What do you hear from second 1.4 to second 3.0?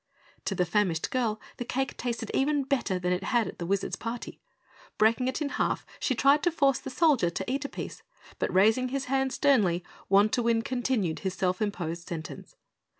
the cake tasted even better